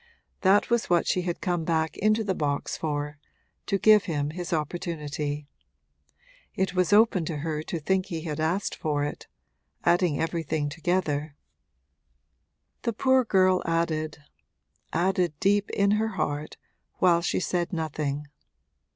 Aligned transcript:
That 0.41 0.71
was 0.71 0.89
what 0.89 1.05
she 1.05 1.21
had 1.21 1.41
come 1.41 1.63
back 1.63 1.95
into 1.97 2.23
the 2.23 2.33
box 2.33 2.75
for 2.75 3.19
to 3.67 3.77
give 3.77 4.05
him 4.05 4.31
his 4.31 4.51
opportunity. 4.51 5.45
It 6.55 6.73
was 6.73 6.91
open 6.91 7.23
to 7.25 7.37
her 7.45 7.61
to 7.61 7.79
think 7.79 8.07
he 8.07 8.21
had 8.21 8.39
asked 8.39 8.73
for 8.75 9.03
it 9.03 9.27
adding 9.83 10.19
everything 10.19 10.69
together. 10.69 11.35
The 12.81 12.93
poor 12.93 13.23
girl 13.23 13.61
added, 13.63 14.17
added, 14.91 15.39
deep 15.39 15.69
in 15.69 15.91
her 15.91 16.13
heart, 16.17 16.57
while 16.97 17.21
she 17.21 17.39
said 17.39 17.71
nothing. 17.71 18.25